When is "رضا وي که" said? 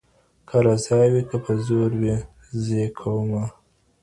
0.65-1.37